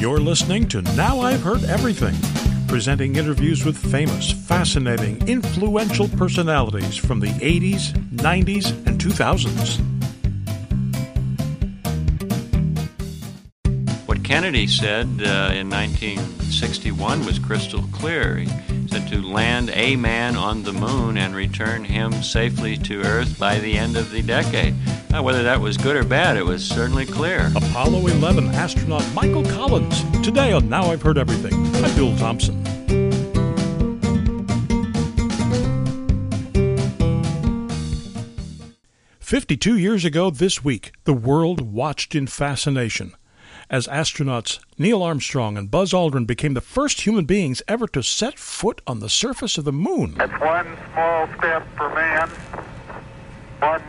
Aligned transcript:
You're 0.00 0.18
listening 0.18 0.66
to 0.68 0.80
Now 0.96 1.20
I've 1.20 1.42
Heard 1.42 1.62
Everything, 1.64 2.14
presenting 2.68 3.16
interviews 3.16 3.66
with 3.66 3.76
famous, 3.76 4.32
fascinating, 4.32 5.28
influential 5.28 6.08
personalities 6.08 6.96
from 6.96 7.20
the 7.20 7.26
80s, 7.26 7.92
90s, 8.14 8.70
and 8.86 8.98
2000s. 8.98 9.78
What 14.06 14.24
Kennedy 14.24 14.66
said 14.66 15.06
uh, 15.20 15.52
in 15.52 15.68
1961 15.68 17.26
was 17.26 17.38
crystal 17.38 17.82
clear. 17.92 18.38
He 18.38 18.48
said 18.88 19.06
to 19.08 19.20
land 19.20 19.70
a 19.74 19.96
man 19.96 20.34
on 20.34 20.62
the 20.62 20.72
moon 20.72 21.18
and 21.18 21.34
return 21.34 21.84
him 21.84 22.22
safely 22.22 22.78
to 22.78 23.02
Earth 23.02 23.38
by 23.38 23.58
the 23.58 23.76
end 23.76 23.98
of 23.98 24.10
the 24.10 24.22
decade. 24.22 24.74
Now, 25.10 25.24
whether 25.24 25.42
that 25.42 25.60
was 25.60 25.76
good 25.76 25.96
or 25.96 26.04
bad, 26.04 26.36
it 26.36 26.46
was 26.46 26.64
certainly 26.64 27.04
clear. 27.04 27.50
Apollo 27.56 28.06
11 28.06 28.46
astronaut 28.54 29.04
Michael 29.12 29.44
Collins. 29.44 30.04
Today 30.22 30.52
on 30.52 30.68
Now 30.68 30.84
I've 30.84 31.02
Heard 31.02 31.18
Everything. 31.18 31.52
I'm 31.84 31.94
Bill 31.96 32.16
Thompson. 32.16 32.64
Fifty-two 39.18 39.76
years 39.76 40.04
ago 40.04 40.30
this 40.30 40.62
week, 40.62 40.92
the 41.04 41.12
world 41.12 41.60
watched 41.60 42.14
in 42.14 42.28
fascination 42.28 43.12
as 43.68 43.88
astronauts 43.88 44.60
Neil 44.78 45.02
Armstrong 45.02 45.56
and 45.56 45.70
Buzz 45.70 45.92
Aldrin 45.92 46.26
became 46.26 46.54
the 46.54 46.60
first 46.60 47.00
human 47.00 47.24
beings 47.24 47.62
ever 47.66 47.88
to 47.88 48.02
set 48.02 48.38
foot 48.38 48.80
on 48.86 49.00
the 49.00 49.08
surface 49.08 49.58
of 49.58 49.64
the 49.64 49.72
moon. 49.72 50.14
That's 50.14 50.40
one 50.40 50.76
small 50.92 51.28
step 51.38 51.66
for 51.76 51.92
man, 51.94 52.28
one 53.60 53.82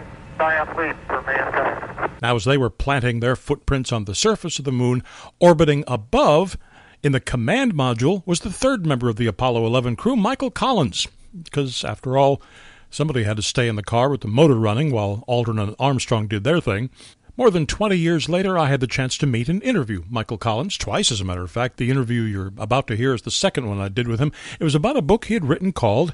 leap 0.78 0.96
for 1.08 1.22
mankind. 1.22 2.12
Now, 2.22 2.36
as 2.36 2.46
they 2.46 2.58
were 2.58 2.70
planting 2.70 3.20
their 3.20 3.36
footprints 3.36 3.92
on 3.92 4.06
the 4.06 4.16
surface 4.16 4.60
of 4.60 4.66
the 4.66 4.72
moon, 4.72 5.04
orbiting 5.40 5.84
above, 5.88 6.58
in 7.04 7.12
the 7.12 7.20
command 7.20 7.74
module 7.74 8.26
was 8.26 8.42
the 8.42 8.52
third 8.52 8.86
member 8.86 9.10
of 9.10 9.16
the 9.16 9.28
Apollo 9.28 9.66
11 9.66 9.96
crew, 9.96 10.16
Michael 10.16 10.52
Collins. 10.52 11.08
Because, 11.44 11.84
after 11.84 12.18
all, 12.18 12.42
somebody 12.90 13.24
had 13.24 13.38
to 13.38 13.44
stay 13.44 13.68
in 13.68 13.76
the 13.76 13.84
car 13.84 14.10
with 14.10 14.22
the 14.22 14.28
motor 14.28 14.56
running 14.56 14.92
while 14.92 15.24
Aldrin 15.28 15.62
and 15.62 15.76
Armstrong 15.80 16.28
did 16.28 16.44
their 16.44 16.60
thing. 16.60 16.90
More 17.38 17.50
than 17.50 17.66
20 17.66 17.96
years 17.96 18.28
later, 18.30 18.58
I 18.58 18.68
had 18.68 18.82
the 18.82 18.88
chance 18.88 19.18
to 19.20 19.26
meet 19.26 19.50
and 19.50 19.64
interview 19.64 20.04
Michael 20.10 20.38
Collins, 20.38 20.78
twice 20.78 21.12
as 21.12 21.22
a 21.22 21.26
matter 21.26 21.44
of 21.44 21.50
fact. 21.50 21.78
The 21.78 21.90
interview 21.90 22.22
you're 22.22 22.52
about 22.58 22.88
to 22.88 22.96
hear 22.96 23.14
is 23.14 23.22
the 23.24 23.32
second 23.32 23.68
one 23.68 23.80
I 23.80 23.90
did 23.90 24.08
with 24.08 24.20
him. 24.20 24.32
It 24.60 24.64
was 24.64 24.76
about 24.76 24.98
a 24.98 25.02
book 25.02 25.26
he 25.26 25.34
had 25.34 25.46
written 25.46 25.72
called 25.72 26.14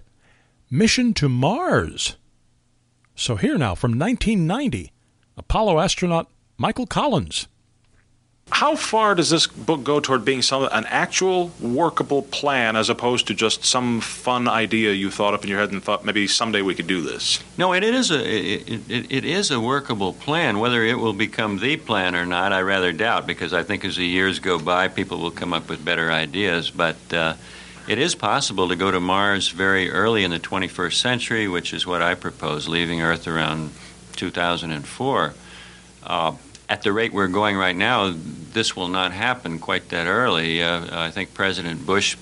Mission 0.70 1.14
to 1.16 1.28
Mars. 1.28 2.18
So 3.20 3.36
here 3.36 3.58
now, 3.58 3.74
from 3.74 3.98
1990, 3.98 4.92
Apollo 5.38 5.80
astronaut 5.80 6.30
Michael 6.56 6.86
Collins. 6.86 7.48
How 8.52 8.76
far 8.76 9.16
does 9.16 9.32
this 9.32 9.48
book 9.48 9.84
go 9.84 10.00
toward 10.00 10.24
being 10.24 10.44
some 10.44 10.70
an 10.72 10.86
actual 10.86 11.52
workable 11.60 12.22
plan 12.22 12.76
as 12.76 12.90
opposed 12.90 13.26
to 13.28 13.34
just 13.34 13.66
some 13.66 14.02
fun 14.02 14.48
idea 14.48 14.94
you 14.94 15.10
thought 15.10 15.34
up 15.34 15.44
in 15.44 15.50
your 15.50 15.60
head 15.60 15.72
and 15.72 15.84
thought 15.84 16.06
maybe 16.06 16.28
someday 16.28 16.62
we 16.62 16.76
could 16.76 16.86
do 16.86 17.02
this? 17.02 17.44
No, 17.58 17.74
it 17.74 17.84
is 17.84 18.12
a 18.12 18.24
it, 18.24 18.84
it, 18.88 19.12
it 19.12 19.26
is 19.26 19.50
a 19.50 19.60
workable 19.60 20.14
plan. 20.14 20.60
Whether 20.60 20.84
it 20.84 21.00
will 21.00 21.14
become 21.14 21.58
the 21.58 21.76
plan 21.76 22.16
or 22.16 22.26
not, 22.26 22.54
I 22.54 22.62
rather 22.62 22.94
doubt 22.94 23.26
because 23.26 23.52
I 23.52 23.64
think 23.64 23.84
as 23.84 23.96
the 23.96 24.06
years 24.06 24.40
go 24.40 24.60
by, 24.60 24.90
people 24.90 25.18
will 25.18 25.32
come 25.32 25.54
up 25.54 25.70
with 25.70 25.84
better 25.84 26.12
ideas. 26.12 26.70
But 26.70 26.98
uh, 27.12 27.34
it 27.88 27.98
is 27.98 28.16
possible 28.16 28.68
to 28.68 28.76
go 28.76 28.92
to 28.92 29.00
Mars 29.00 29.50
very 29.50 29.90
early 29.90 30.24
in 30.24 30.32
the 30.32 30.40
21st 30.40 30.94
century, 30.94 31.48
which 31.48 31.74
is 31.74 31.88
what 31.88 32.02
I 32.02 32.16
propose, 32.16 32.68
leaving 32.68 33.02
Earth 33.02 33.28
around 33.28 33.72
2004. 34.18 35.34
Uh, 36.04 36.36
at 36.70 36.82
the 36.82 36.92
rate 36.92 37.14
we're 37.14 37.28
going 37.28 37.56
right 37.56 37.76
now, 37.76 38.14
this 38.14 38.76
will 38.76 38.90
not 38.90 39.14
happen 39.14 39.60
quite 39.60 39.90
that 39.90 40.06
early. 40.06 40.62
Uh, 40.62 40.88
I 40.92 41.12
think 41.12 41.34
President 41.34 41.86
Bush 41.86 42.18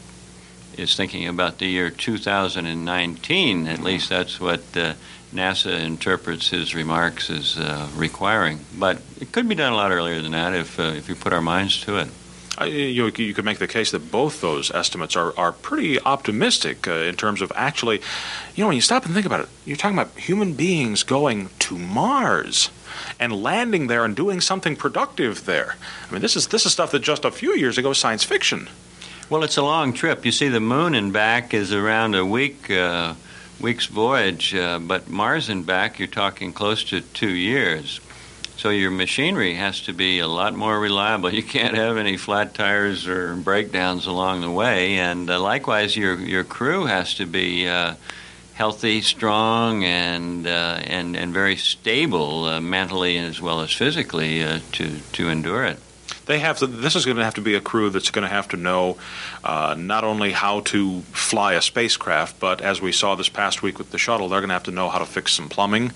is 0.78 0.96
thinking 0.96 1.28
about 1.28 1.58
the 1.58 1.68
year 1.68 1.90
2019. 1.90 3.68
At 3.68 3.80
least 3.82 4.10
that's 4.10 4.40
what 4.40 4.60
uh, 4.76 4.94
NASA 5.34 5.80
interprets 5.84 6.50
his 6.50 6.76
remarks 6.76 7.30
as 7.32 7.58
uh, 7.58 7.88
requiring. 7.96 8.60
But 8.78 9.02
it 9.20 9.32
could 9.32 9.50
be 9.50 9.56
done 9.56 9.74
a 9.74 9.76
lot 9.76 9.92
earlier 9.92 10.22
than 10.22 10.34
that 10.34 10.54
if, 10.54 10.80
uh, 10.80 10.84
if 10.84 11.10
you 11.10 11.16
put 11.16 11.34
our 11.34 11.42
minds 11.42 11.82
to 11.82 11.98
it. 11.98 12.08
I, 12.58 12.66
you, 12.66 13.12
you 13.18 13.34
could 13.34 13.46
make 13.46 13.58
the 13.60 13.68
case 13.68 13.92
that 13.92 14.12
both 14.12 14.42
those 14.42 14.72
estimates 14.72 15.16
are, 15.16 15.38
are 15.38 15.52
pretty 15.52 16.00
optimistic 16.00 16.88
uh, 16.88 16.94
in 16.94 17.16
terms 17.16 17.42
of 17.42 17.52
actually, 17.56 17.98
you 18.56 18.64
know, 18.64 18.68
when 18.68 18.76
you 18.76 18.82
stop 18.82 19.06
and 19.06 19.14
think 19.14 19.26
about 19.26 19.42
it, 19.42 19.50
you're 19.66 19.78
talking 19.78 19.98
about 19.98 20.18
human 20.18 20.54
beings 20.54 21.04
going 21.04 21.50
to 21.60 21.78
Mars 21.78 22.70
and 23.20 23.34
landing 23.34 23.88
there 23.88 24.06
and 24.06 24.16
doing 24.16 24.40
something 24.40 24.76
productive 24.76 25.46
there. 25.46 25.76
I 26.08 26.14
mean, 26.14 26.22
this 26.22 26.36
is 26.36 26.48
this 26.48 26.66
is 26.66 26.72
stuff 26.72 26.92
that 26.92 27.00
just 27.00 27.26
a 27.26 27.32
few 27.32 27.54
years 27.56 27.78
ago 27.78 27.90
was 27.90 27.98
science 27.98 28.24
fiction. 28.24 28.70
Well, 29.30 29.44
it's 29.44 29.58
a 29.58 29.64
long 29.64 29.92
trip. 29.92 30.24
You 30.24 30.32
see, 30.32 30.50
the 30.50 30.60
moon 30.60 30.96
and 30.96 31.12
back 31.12 31.54
is 31.54 31.74
around 31.74 32.16
a 32.16 32.26
week. 32.26 32.70
Uh, 32.72 33.16
week's 33.60 33.86
voyage, 33.86 34.54
uh, 34.54 34.80
but 34.80 35.10
Mars 35.10 35.50
and 35.50 35.66
back, 35.66 35.98
you're 35.98 36.08
talking 36.08 36.54
close 36.54 36.84
to 36.86 37.02
two 37.02 37.32
years. 37.32 38.00
So 38.58 38.70
your 38.70 38.92
machinery 38.92 39.56
has 39.56 39.82
to 39.82 39.94
be 39.94 40.20
a 40.20 40.28
lot 40.28 40.56
more 40.56 40.80
reliable. 40.80 41.34
You 41.34 41.44
can't 41.44 41.76
have 41.76 41.98
any 41.98 42.18
flat 42.18 42.54
tires 42.54 43.06
or 43.08 43.36
breakdowns 43.36 44.06
along 44.08 44.42
the 44.42 44.52
way, 44.52 44.98
and 44.98 45.30
uh, 45.30 45.40
likewise, 45.40 45.96
your 45.96 46.16
your 46.20 46.44
crew 46.44 46.86
has 46.86 47.14
to 47.16 47.26
be 47.26 47.68
uh, 47.68 47.96
healthy, 48.54 49.02
strong, 49.02 49.84
and 49.84 50.48
uh, 50.48 50.80
and 50.84 51.16
and 51.16 51.34
very 51.34 51.58
stable 51.58 52.46
uh, 52.46 52.62
mentally 52.62 53.18
as 53.18 53.42
well 53.42 53.62
as 53.62 53.72
physically 53.72 54.44
uh, 54.44 54.60
to 54.72 55.00
to 55.14 55.30
endure 55.30 55.66
it 55.66 55.80
they 56.26 56.40
have 56.40 56.58
to, 56.60 56.68
this 56.68 56.96
is 56.96 57.06
going 57.06 57.18
to 57.18 57.24
have 57.24 57.36
to 57.36 57.42
be 57.42 57.56
a 57.56 57.62
crew 57.62 57.90
that's 57.90 58.12
going 58.12 58.24
to 58.24 58.34
have 58.34 58.48
to 58.50 58.58
know 58.58 58.98
uh, 59.44 59.76
not 59.78 60.04
only 60.04 60.32
how 60.32 60.62
to 60.62 61.02
fly 61.02 61.54
a 61.54 61.62
spacecraft, 61.62 62.40
but 62.40 62.62
as 62.62 62.82
we 62.82 62.92
saw 62.92 63.16
this 63.16 63.30
past 63.30 63.62
week 63.62 63.78
with 63.78 63.92
the 63.92 63.98
shuttle, 63.98 64.30
they're 64.30 64.40
going 64.40 64.50
to 64.50 64.54
have 64.54 64.64
to 64.64 64.72
know 64.72 64.90
how 64.90 65.00
to 65.00 65.06
fix 65.06 65.34
some 65.34 65.50
plumbing. 65.50 65.92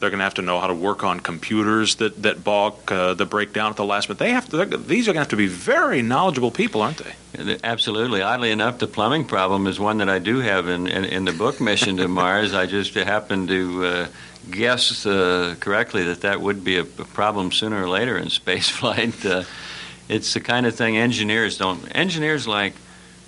They're 0.00 0.10
going 0.10 0.18
to 0.18 0.24
have 0.24 0.34
to 0.34 0.42
know 0.42 0.60
how 0.60 0.66
to 0.66 0.74
work 0.74 1.04
on 1.04 1.20
computers 1.20 1.96
that 1.96 2.22
that 2.22 2.42
balk, 2.42 2.90
uh, 2.90 3.14
that 3.14 3.26
break 3.26 3.52
down 3.52 3.70
at 3.70 3.76
the 3.76 3.84
last 3.84 4.08
minute. 4.08 4.18
They 4.18 4.30
have 4.30 4.48
to. 4.50 4.64
These 4.76 5.08
are 5.08 5.12
going 5.12 5.16
to 5.16 5.20
have 5.20 5.28
to 5.28 5.36
be 5.36 5.46
very 5.46 6.02
knowledgeable 6.02 6.50
people, 6.50 6.82
aren't 6.82 6.98
they? 6.98 7.58
Absolutely. 7.64 8.22
Oddly 8.22 8.50
enough, 8.50 8.78
the 8.78 8.86
plumbing 8.86 9.24
problem 9.24 9.66
is 9.66 9.80
one 9.80 9.98
that 9.98 10.08
I 10.08 10.18
do 10.18 10.38
have 10.38 10.68
in 10.68 10.86
in, 10.86 11.04
in 11.04 11.24
the 11.24 11.32
book 11.32 11.60
Mission 11.60 11.96
to 11.98 12.08
Mars. 12.08 12.54
I 12.54 12.66
just 12.66 12.94
happen 12.94 13.46
to. 13.48 13.84
Uh, 13.84 14.06
guess 14.50 15.06
uh, 15.06 15.54
correctly 15.58 16.04
that 16.04 16.20
that 16.20 16.38
would 16.38 16.62
be 16.62 16.76
a, 16.76 16.84
problem 16.84 17.50
sooner 17.50 17.82
or 17.82 17.88
later 17.88 18.18
in 18.18 18.28
space 18.28 18.68
flight. 18.68 19.14
It's 20.08 20.34
the 20.34 20.40
kind 20.40 20.66
of 20.66 20.74
thing 20.74 20.96
engineers 20.96 21.58
don't. 21.58 21.80
Engineers 21.94 22.46
like 22.46 22.74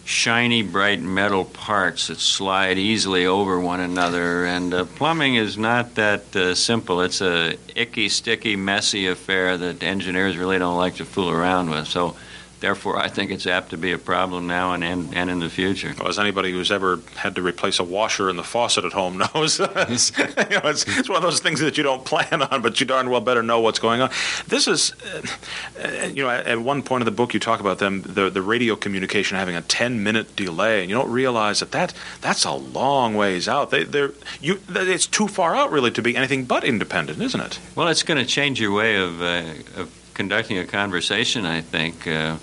shiny, 0.04 0.62
bright 0.62 1.00
metal 1.00 1.44
parts 1.44 2.06
that 2.06 2.19
slide 2.19 2.78
easily 2.78 3.26
over 3.26 3.59
one 3.59 3.81
another, 3.81 4.47
and 4.47 4.72
uh, 4.72 4.84
plumbing 4.84 5.34
is 5.34 5.59
not 5.59 5.97
that 5.97 6.34
uh, 6.37 6.54
simple. 6.54 7.00
It's 7.00 7.20
a 7.20 7.56
icky, 7.75 8.09
sticky, 8.09 8.54
messy 8.56 9.09
affair 9.09 9.56
that 9.56 9.82
engineers 9.82 10.37
really 10.37 10.59
don't 10.59 10.76
like 10.76 10.97
to 10.97 11.04
fool 11.04 11.31
around 11.31 11.70
with. 11.70 11.88
So 11.88 12.16
Therefore, 12.61 12.97
I 12.97 13.09
think 13.09 13.31
it's 13.31 13.47
apt 13.47 13.71
to 13.71 13.77
be 13.77 13.93
a 13.93 13.99
problem 13.99 14.47
now 14.47 14.72
and, 14.72 14.83
and, 14.83 15.15
and 15.15 15.28
in 15.28 15.41
the 15.41 15.50
future. 15.50 15.94
Well, 15.99 16.09
as 16.09 16.19
anybody 16.19 16.53
who's 16.53 16.71
ever 16.71 17.00
had 17.15 17.34
to 17.34 17.43
replace 17.43 17.78
a 17.78 17.84
washer 17.84 18.31
in 18.31 18.37
the 18.37 18.43
faucet 18.43 18.84
at 18.84 18.93
home 18.94 19.19
knows, 19.34 19.61
it's, 19.61 20.17
you 20.19 20.25
know, 20.25 20.61
it's, 20.65 20.87
it's, 20.99 21.09
one 21.09 21.17
of 21.17 21.22
those 21.22 21.41
things 21.41 21.61
that 21.61 21.77
you 21.77 21.83
don't 21.83 22.05
plan 22.05 22.43
on, 22.43 22.62
but 22.62 22.81
you 22.81 22.87
darn 22.87 23.11
well 23.11 23.21
better 23.21 23.43
know 23.43 23.61
what's 23.61 23.78
going 23.78 24.00
on. 24.00 24.11
This 24.49 24.67
is, 24.67 24.94
uh, 25.83 26.06
you 26.06 26.22
know, 26.22 26.31
at 26.31 26.59
one 26.59 26.83
point 26.83 27.03
in 27.03 27.05
the 27.05 27.11
book 27.11 27.34
you 27.34 27.41
talk 27.41 27.61
about 27.61 27.78
them, 27.78 28.03
the, 28.03 28.31
the 28.31 28.43
radio 28.43 28.75
communication 28.75 29.37
having 29.37 29.56
a 29.56 29.62
10 29.62 30.03
minute 30.03 30.34
delay, 30.34 30.81
and 30.81 30.88
you 30.88 30.97
don't 30.97 31.11
realize 31.11 31.61
that, 31.61 31.73
that 31.73 31.93
that's 32.23 32.44
a 32.44 32.53
long 32.53 33.15
ways 33.15 33.49
out. 33.49 33.71
They, 33.71 33.84
they're, 33.84 34.12
you, 34.41 34.61
it's 34.71 35.06
too 35.06 35.28
far 35.28 35.55
out, 35.55 35.71
really, 35.71 35.91
to 35.91 36.03
be 36.03 36.17
anything 36.17 36.47
but 36.47 36.65
independent, 36.65 37.21
isn't 37.21 37.41
it? 37.41 37.61
Well, 37.75 37.88
it's 37.88 38.03
going 38.03 38.19
to 38.19 38.27
change 38.27 38.61
your 38.61 38.73
way 38.73 38.97
of, 38.97 39.21
uh, 39.21 39.44
of 39.77 40.06
conducting 40.16 40.59
a 40.59 40.65
conversation, 40.65 41.44
I 41.44 41.60
think. 41.60 42.08
Uh, 42.08 42.38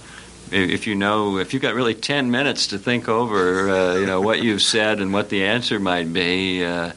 if 0.51 0.85
you 0.85 0.93
know, 0.93 1.39
if 1.39 1.53
you've 1.53 1.63
got 1.63 1.73
really 1.73 1.95
10 1.95 2.29
minutes 2.29 2.67
to 2.67 2.77
think 2.77 3.09
over, 3.09 3.69
uh, 3.69 3.95
you 3.95 4.05
know, 4.05 4.21
what 4.21 4.43
you've 4.43 4.61
said 4.61 4.99
and 4.99 5.11
what 5.11 5.29
the 5.29 5.45
answer 5.45 5.79
might 5.79 6.13
be, 6.13 6.63
uh, 6.63 6.91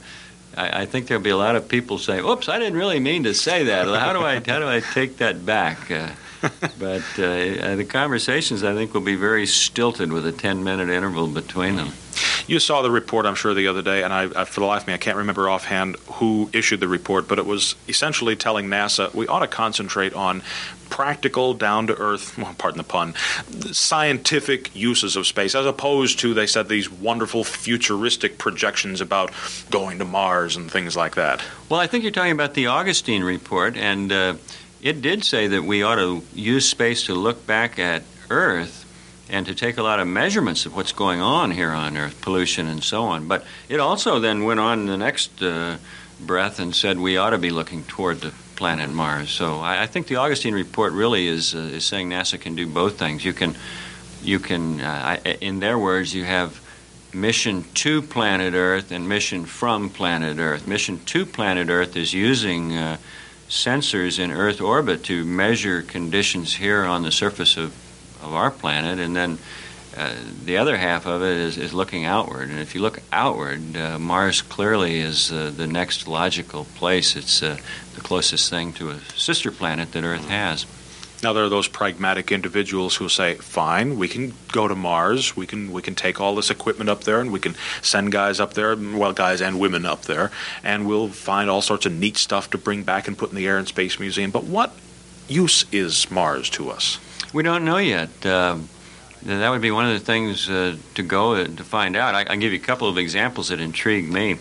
I, 0.55 0.83
I, 0.83 0.87
think 0.87 1.07
there'll 1.07 1.23
be 1.23 1.31
a 1.31 1.37
lot 1.37 1.57
of 1.57 1.67
people 1.67 1.97
saying, 1.97 2.23
oops, 2.23 2.51
I 2.51 2.59
didn't 2.59 2.79
really 2.79 3.01
mean 3.01 3.25
to 3.25 3.33
say 3.33 3.65
that. 3.65 3.89
How 3.89 4.13
do 4.13 4.21
I, 4.21 4.35
how 4.35 4.59
do 4.59 4.69
I 4.69 4.81
take 4.81 5.17
that 5.19 5.47
back? 5.47 5.91
Uh, 5.91 6.11
but 6.79 7.03
uh, 7.19 7.77
the 7.77 7.87
conversations, 7.89 8.63
I 8.63 8.75
think, 8.75 8.93
will 8.93 9.01
be 9.01 9.17
very 9.17 9.47
stilted 9.47 10.13
with 10.13 10.27
a 10.27 10.33
10 10.33 10.63
minute 10.63 10.91
interval 10.91 11.27
between 11.27 11.77
them. 11.77 11.93
You 12.47 12.61
saw 12.61 12.83
the 12.83 12.91
report, 12.91 13.27
I'm 13.27 13.35
sure, 13.35 13.55
the 13.55 13.67
other 13.67 13.83
day, 13.83 14.05
and 14.05 14.13
I, 14.13 14.43
I, 14.43 14.45
for 14.45 14.61
the 14.61 14.67
life 14.67 14.83
of 14.83 14.89
me, 14.89 14.95
I 14.95 14.99
can't 14.99 15.17
remember 15.17 15.49
offhand 15.49 15.97
who 16.13 16.49
issued 16.53 16.79
the 16.81 16.87
report, 16.89 17.27
but 17.27 17.39
it 17.39 17.47
was 17.47 17.75
essentially 17.89 18.37
telling 18.37 18.69
NASA 18.69 19.13
we 19.15 19.27
ought 19.27 19.41
to 19.41 19.49
concentrate 19.49 20.15
on 20.15 20.43
practical, 20.89 21.55
down 21.55 21.89
to 21.89 21.97
earth, 21.97 22.39
well, 22.39 22.55
pardon 22.57 22.79
the 22.79 22.85
pun, 22.85 23.15
scientific 23.73 24.75
uses 24.77 25.17
of 25.17 25.27
space, 25.27 25.57
as 25.57 25.67
opposed 25.67 26.21
to, 26.21 26.35
they 26.35 26.47
said, 26.47 26.69
these 26.69 26.91
wonderful 26.91 27.43
futuristic 27.43 28.39
projections 28.39 29.01
about 29.01 29.33
going 29.71 29.99
to 29.99 30.05
Mars 30.05 30.55
and 30.57 30.71
things 30.71 30.97
like 30.97 31.17
that. 31.17 31.43
Well, 31.69 31.81
I 31.81 31.89
think 31.89 32.05
you're 32.05 32.13
talking 32.13 32.33
about 32.33 32.55
the 32.55 32.69
Augustine 32.69 33.25
report, 33.25 33.77
and 33.77 34.13
uh, 34.13 34.35
it 34.81 35.03
did 35.03 35.25
say 35.25 35.49
that 35.49 35.65
we 35.65 35.83
ought 35.83 35.97
to 35.97 36.23
use 36.33 36.69
space 36.69 37.07
to 37.07 37.15
look 37.15 37.45
back 37.45 37.81
at 37.81 38.05
Earth 38.31 38.86
and 39.29 39.47
to 39.47 39.55
take 39.55 39.77
a 39.77 39.83
lot 39.83 40.01
of 40.01 40.07
measurements 40.07 40.67
of 40.67 40.77
what's 40.77 40.93
going 40.93 41.21
on 41.21 41.51
here 41.51 41.71
on 41.71 41.97
Earth, 41.97 42.21
pollution 42.21 42.69
and 42.69 42.83
so 42.83 43.05
on. 43.05 43.27
But 43.27 43.45
it 43.69 43.81
also 43.81 44.21
then 44.21 44.45
went 44.45 44.61
on 44.61 44.81
in 44.81 44.87
the 44.87 44.97
next 44.97 45.43
uh, 45.43 45.79
breath 46.21 46.59
and 46.59 46.75
said 46.75 46.99
we 46.99 47.17
ought 47.17 47.31
to 47.31 47.39
be 47.39 47.51
looking 47.51 47.85
toward 47.85 48.21
the 48.21 48.33
planet 48.55 48.91
Mars. 48.91 49.31
So 49.31 49.61
I, 49.61 49.83
I 49.83 49.87
think 49.87 50.07
the 50.07 50.17
Augustine 50.17 50.55
report 50.55 50.93
really 50.93 51.27
is 51.27 51.55
uh, 51.55 51.59
is 51.59 51.85
saying 51.85 52.11
NASA 52.11 52.41
can 52.41 52.55
do 52.55 52.67
both 52.67 52.99
things. 52.99 53.25
You 53.25 53.33
can 53.33 53.57
you 54.23 54.39
can 54.39 54.81
uh, 54.81 55.19
I, 55.25 55.31
in 55.41 55.61
their 55.61 55.79
words 55.79 56.15
you 56.15 56.25
have 56.25 56.61
mission 57.13 57.65
to 57.75 58.03
planet 58.03 58.55
Earth 58.55 58.93
and 58.93 59.09
mission 59.09 59.45
from 59.45 59.91
planet 59.91 60.39
Earth. 60.39 60.67
Mission 60.67 61.01
to 61.07 61.27
planet 61.27 61.69
Earth 61.69 61.97
is 61.97 62.13
using 62.13 62.77
uh, 62.77 62.97
sensors 63.49 64.19
in 64.19 64.31
Earth 64.31 64.61
orbit 64.61 65.05
to 65.05 65.25
measure 65.25 65.83
conditions 65.83 66.55
here 66.55 66.85
on 66.85 67.03
the 67.03 67.13
surface 67.13 67.57
of, 67.57 67.75
of 68.23 68.35
our 68.35 68.51
planet, 68.51 68.99
and 68.99 69.15
then 69.15 69.39
uh, 69.97 70.15
the 70.45 70.59
other 70.59 70.77
half 70.77 71.07
of 71.07 71.23
it 71.23 71.37
is, 71.39 71.57
is 71.57 71.73
looking 71.73 72.05
outward. 72.05 72.51
And 72.51 72.59
if 72.59 72.75
you 72.75 72.83
look 72.83 73.01
outward, 73.13 73.77
uh, 73.77 73.99
Mars 73.99 74.43
clearly 74.43 75.01
is 75.01 75.33
uh, 75.33 75.51
the 75.57 75.67
next 75.67 76.07
logical 76.07 76.67
place. 76.75 77.17
It's 77.17 77.43
uh, 77.43 77.57
the 77.95 78.03
closest 78.03 78.51
thing 78.51 78.75
to 78.75 78.91
a 78.91 79.01
sister 79.17 79.51
planet 79.51 79.93
that 79.93 80.05
Earth 80.05 80.29
has. 80.29 80.67
Now 81.23 81.33
there 81.33 81.45
are 81.45 81.49
those 81.49 81.67
pragmatic 81.67 82.31
individuals 82.31 82.97
who 82.97 83.09
say, 83.09 83.37
"Fine, 83.37 83.97
we 83.97 84.07
can 84.07 84.35
go 84.53 84.69
to 84.69 84.75
Mars. 84.75 85.35
We 85.35 85.47
can 85.47 85.73
we 85.73 85.81
can 85.81 85.95
take 85.95 86.21
all 86.21 86.35
this 86.35 86.51
equipment 86.51 86.91
up 86.91 87.05
there, 87.05 87.21
and 87.21 87.33
we 87.33 87.41
can 87.41 87.55
send 87.81 88.13
guys 88.13 88.39
up 88.39 88.53
there, 88.53 88.77
well, 88.77 89.15
guys 89.15 89.41
and 89.41 89.59
women 89.59 89.87
up 89.87 90.03
there, 90.03 90.31
and 90.63 90.87
we'll 90.87 91.09
find 91.09 91.49
all 91.49 91.63
sorts 91.63 91.87
of 91.87 91.93
neat 91.93 92.19
stuff 92.19 92.51
to 92.51 92.59
bring 92.59 92.83
back 92.83 93.09
and 93.09 93.17
put 93.17 93.31
in 93.31 93.37
the 93.37 93.47
Air 93.47 93.57
and 93.57 93.67
Space 93.67 93.99
Museum." 93.99 94.31
But 94.31 94.45
what 94.45 94.75
use 95.27 95.65
is 95.73 96.11
Mars 96.11 96.51
to 96.51 96.71
us? 96.71 96.99
We 97.37 97.43
don't 97.43 97.67
know 97.67 97.77
yet. 97.77 98.25
Uh, 98.25 98.57
that 99.25 99.51
would 99.51 99.61
be 99.61 99.71
one 99.71 99.85
of 99.85 99.93
the 99.93 100.01
things 100.01 100.49
uh, 100.49 100.75
to 100.95 101.03
go 101.03 101.45
to 101.45 101.65
find 101.65 101.95
out. 101.95 102.15
I, 102.15 102.25
can 102.25 102.41
give 102.41 102.55
you 102.55 102.59
a 102.59 102.63
couple 102.63 102.89
of 102.89 102.97
examples 102.97 103.51
that 103.51 103.61
intrigue 103.61 104.11
me. 104.11 104.39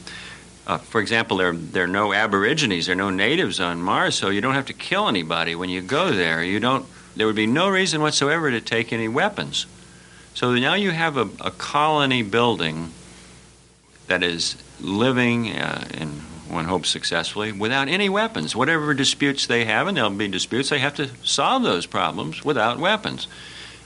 Uh, 0.66 0.78
for 0.78 1.02
example, 1.02 1.36
there, 1.36 1.52
there 1.52 1.84
are 1.84 1.88
no 1.88 2.14
aborigines, 2.14 2.86
there 2.86 2.94
are 2.94 2.96
no 2.96 3.10
natives 3.10 3.60
on 3.60 3.82
Mars, 3.82 4.16
so 4.16 4.30
you 4.30 4.40
don't 4.40 4.54
have 4.54 4.68
to 4.68 4.74
kill 4.74 5.10
anybody 5.10 5.56
when 5.56 5.70
you 5.70 5.82
go 5.82 6.14
there. 6.14 6.42
You 6.42 6.62
don't. 6.62 6.86
There 7.18 7.28
would 7.28 7.36
be 7.36 7.48
no 7.48 7.68
reason 7.68 8.00
whatsoever 8.00 8.50
to 8.50 8.62
take 8.62 8.94
any 8.94 9.10
weapons. 9.10 9.66
So 10.34 10.54
now 10.54 10.76
you 10.76 10.92
have 10.92 11.18
a, 11.18 11.28
a 11.42 11.52
colony 11.52 12.24
building 12.24 12.94
that 14.08 14.24
is 14.24 14.56
living, 14.80 15.52
uh, 15.52 15.86
and 15.96 16.22
one 16.50 16.66
hopes 16.66 16.90
successfully, 16.90 17.52
without 17.52 17.88
any 17.88 18.10
weapons. 18.10 18.56
Whatever 18.56 18.94
disputes 18.94 19.48
they 19.48 19.66
have, 19.66 19.88
and 19.88 19.98
there'll 19.98 20.10
be 20.10 20.28
disputes, 20.28 20.70
they 20.70 20.80
have 20.80 20.96
to 20.96 21.10
solve 21.24 21.64
those 21.64 21.86
problems 21.86 22.44
without 22.44 22.80
weapons. 22.80 23.28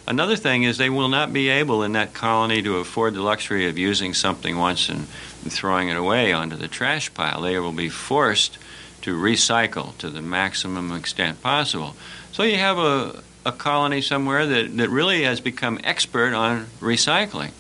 Another 0.08 0.36
thing 0.36 0.64
is 0.64 0.78
they 0.78 0.90
will 0.90 1.08
not 1.08 1.32
be 1.32 1.50
able 1.50 1.84
in 1.84 1.92
that 1.94 2.16
colony 2.16 2.64
to 2.64 2.78
afford 2.78 3.14
the 3.14 3.22
luxury 3.22 3.68
of 3.70 3.78
using 3.78 4.14
something 4.16 4.58
once 4.58 4.90
and 4.90 5.08
throwing 5.08 5.90
it 5.90 5.98
away 5.98 6.34
onto 6.34 6.56
the 6.56 6.68
trash 6.68 7.14
pile. 7.14 7.42
They 7.42 7.60
will 7.60 7.72
be 7.72 7.90
forced 7.90 8.58
to 9.02 9.16
recycle 9.16 9.96
to 10.00 10.10
the 10.10 10.22
maximum 10.22 10.92
extent 10.92 11.42
possible. 11.42 11.96
So 12.32 12.44
you 12.44 12.58
have 12.58 12.80
a, 12.80 13.22
a 13.46 13.52
colony 13.52 14.02
somewhere 14.02 14.48
that, 14.48 14.76
that 14.78 14.90
really 14.90 15.24
has 15.24 15.40
become 15.40 15.80
expert 15.84 16.34
on 16.34 16.66
recycling. 16.80 17.52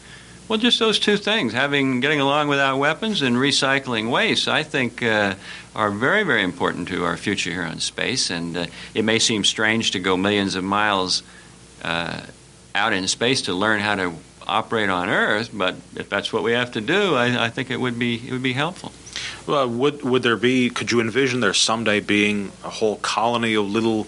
Well, 0.49 0.57
just 0.57 0.79
those 0.79 0.97
two 0.97 1.17
things, 1.17 1.53
having 1.53 1.99
getting 1.99 2.19
along 2.19 2.47
without 2.47 2.79
weapons 2.79 3.21
and 3.21 3.35
recycling 3.35 4.09
waste, 4.09 4.47
I 4.47 4.63
think 4.63 5.03
uh, 5.03 5.35
are 5.75 5.91
very, 5.91 6.23
very 6.23 6.41
important 6.41 6.87
to 6.87 7.05
our 7.05 7.17
future 7.17 7.51
here 7.51 7.61
in 7.61 7.79
space. 7.79 8.31
And 8.31 8.57
uh, 8.57 8.65
it 8.95 9.05
may 9.05 9.19
seem 9.19 9.43
strange 9.43 9.91
to 9.91 9.99
go 9.99 10.17
millions 10.17 10.55
of 10.55 10.63
miles 10.63 11.21
uh, 11.83 12.21
out 12.73 12.93
in 12.93 13.07
space 13.07 13.43
to 13.43 13.53
learn 13.53 13.79
how 13.79 13.93
to 13.93 14.13
operate 14.47 14.89
on 14.89 15.07
Earth, 15.07 15.51
but 15.53 15.75
if 15.95 16.09
that's 16.09 16.33
what 16.33 16.41
we 16.41 16.53
have 16.53 16.71
to 16.71 16.81
do, 16.81 17.13
I, 17.13 17.45
I 17.45 17.49
think 17.49 17.69
it 17.69 17.79
would 17.79 17.99
be 17.99 18.15
it 18.15 18.31
would 18.31 18.41
be 18.41 18.53
helpful. 18.53 18.91
Well, 19.45 19.69
would 19.69 20.03
would 20.03 20.23
there 20.23 20.35
be? 20.35 20.71
Could 20.71 20.91
you 20.91 20.99
envision 20.99 21.41
there 21.41 21.53
someday 21.53 21.99
being 21.99 22.51
a 22.63 22.69
whole 22.69 22.95
colony 22.95 23.53
of 23.53 23.69
little? 23.69 24.07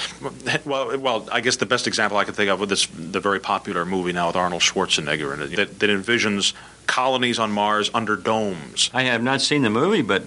Well, 0.64 0.98
well, 0.98 1.28
I 1.32 1.40
guess 1.40 1.56
the 1.56 1.66
best 1.66 1.86
example 1.86 2.18
I 2.18 2.24
can 2.24 2.34
think 2.34 2.50
of 2.50 2.60
with 2.60 2.68
this 2.68 2.86
the 2.86 3.20
very 3.20 3.40
popular 3.40 3.84
movie 3.84 4.12
now 4.12 4.28
with 4.28 4.36
Arnold 4.36 4.62
Schwarzenegger 4.62 5.34
in 5.34 5.42
it 5.42 5.56
that, 5.56 5.78
that 5.80 5.90
envisions 5.90 6.52
colonies 6.86 7.38
on 7.38 7.52
Mars 7.52 7.90
under 7.94 8.16
domes. 8.16 8.90
I 8.92 9.04
have 9.04 9.22
not 9.22 9.40
seen 9.40 9.62
the 9.62 9.70
movie, 9.70 10.02
but 10.02 10.22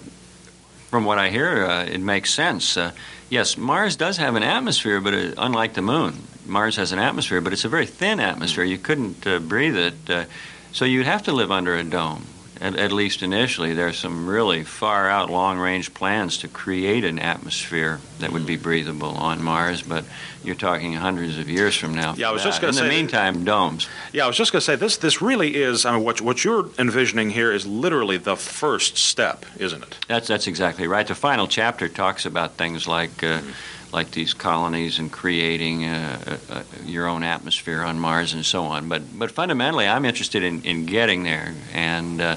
from 0.89 1.05
what 1.05 1.17
I 1.17 1.29
hear, 1.29 1.65
uh, 1.65 1.85
it 1.85 1.99
makes 1.99 2.33
sense. 2.33 2.77
Uh, 2.77 2.91
yes, 3.29 3.57
Mars 3.57 3.95
does 3.95 4.17
have 4.17 4.35
an 4.35 4.43
atmosphere, 4.43 5.01
but 5.01 5.13
uh, 5.13 5.31
unlike 5.37 5.73
the 5.73 5.81
Moon, 5.81 6.15
Mars 6.45 6.75
has 6.77 6.91
an 6.91 6.99
atmosphere, 6.99 7.41
but 7.41 7.53
it's 7.53 7.65
a 7.65 7.69
very 7.69 7.85
thin 7.85 8.19
atmosphere. 8.19 8.63
You 8.63 8.77
couldn't 8.77 9.25
uh, 9.27 9.39
breathe 9.39 9.77
it, 9.77 10.09
uh, 10.09 10.25
so 10.71 10.85
you'd 10.85 11.05
have 11.05 11.23
to 11.23 11.31
live 11.31 11.51
under 11.51 11.75
a 11.75 11.83
dome. 11.83 12.25
At, 12.61 12.75
at, 12.77 12.91
least 12.91 13.21
initially, 13.21 13.73
there's 13.73 13.97
some 13.97 14.27
really 14.27 14.63
far 14.63 15.09
out, 15.09 15.29
long 15.29 15.57
range 15.57 15.93
plans 15.93 16.37
to 16.39 16.47
create 16.47 17.03
an 17.03 17.19
atmosphere 17.19 17.99
that 18.19 18.31
would 18.31 18.45
be 18.45 18.55
breathable 18.55 19.09
on 19.09 19.43
Mars, 19.43 19.81
but 19.81 20.05
you're 20.43 20.55
talking 20.55 20.93
hundreds 20.93 21.37
of 21.37 21.49
years 21.49 21.75
from 21.75 21.93
now. 21.93 22.15
Yeah, 22.15 22.29
I 22.29 22.31
was 22.31 22.43
just 22.43 22.61
going 22.61 22.73
to 22.73 22.79
say. 22.79 22.85
In 22.85 22.89
the 22.89 22.95
meantime, 22.95 23.43
domes. 23.43 23.89
Yeah, 24.13 24.23
I 24.23 24.27
was 24.27 24.37
just 24.37 24.51
going 24.51 24.61
to 24.61 24.65
say 24.65 24.75
this. 24.75 24.97
This 24.97 25.21
really 25.21 25.55
is. 25.55 25.85
I 25.85 25.93
mean, 25.93 26.03
what 26.03 26.21
what 26.21 26.43
you're 26.43 26.69
envisioning 26.79 27.29
here 27.31 27.51
is 27.51 27.67
literally 27.67 28.17
the 28.17 28.37
first 28.37 28.97
step, 28.97 29.45
isn't 29.57 29.83
it? 29.83 29.97
That's 30.07 30.27
that's 30.27 30.47
exactly 30.47 30.87
right. 30.87 31.05
The 31.05 31.15
final 31.15 31.47
chapter 31.47 31.89
talks 31.89 32.25
about 32.25 32.53
things 32.53 32.87
like. 32.87 33.23
Uh, 33.23 33.39
mm-hmm 33.39 33.51
like 33.95 34.11
these 34.11 34.33
colonies 34.33 34.99
and 34.99 35.09
creating 35.09 35.85
uh, 35.85 36.37
uh, 36.49 36.63
your 36.83 37.07
own 37.07 37.23
atmosphere 37.23 37.81
on 37.81 37.97
Mars 37.97 38.33
and 38.33 38.45
so 38.45 38.65
on. 38.65 38.89
But 38.89 39.17
but 39.17 39.31
fundamentally, 39.31 39.87
I'm 39.87 40.03
interested 40.03 40.43
in, 40.43 40.61
in 40.63 40.85
getting 40.85 41.23
there 41.23 41.55
and 41.73 42.19
uh, 42.19 42.35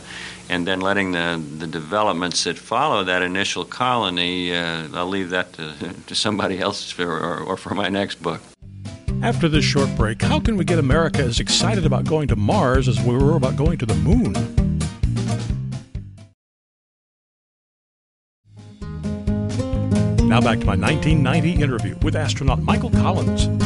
and 0.48 0.66
then 0.68 0.80
letting 0.80 1.10
the 1.10 1.42
the 1.58 1.66
developments 1.66 2.44
that 2.44 2.56
follow 2.56 3.02
that 3.04 3.22
initial 3.22 3.64
colony. 3.64 4.54
Uh, 4.54 4.86
I'll 4.94 5.08
leave 5.08 5.30
that 5.30 5.52
to, 5.54 5.74
to 6.06 6.14
somebody 6.14 6.60
else 6.60 6.92
for, 6.92 7.10
or, 7.10 7.40
or 7.40 7.56
for 7.56 7.74
my 7.74 7.88
next 7.88 8.22
book. 8.22 8.40
After 9.20 9.48
this 9.48 9.64
short 9.64 9.90
break, 9.96 10.22
how 10.22 10.38
can 10.38 10.56
we 10.56 10.64
get 10.64 10.78
America 10.78 11.22
as 11.24 11.40
excited 11.40 11.84
about 11.84 12.04
going 12.04 12.28
to 12.28 12.36
Mars 12.36 12.86
as 12.86 13.00
we 13.00 13.16
were 13.16 13.34
about 13.34 13.56
going 13.56 13.78
to 13.78 13.86
the 13.86 13.96
moon? 13.96 14.57
Now 20.38 20.44
back 20.44 20.60
to 20.60 20.66
my 20.66 20.76
1990 20.76 21.60
interview 21.60 21.96
with 22.00 22.14
astronaut 22.14 22.62
Michael 22.62 22.90
Collins. 22.90 23.48
Do 23.48 23.56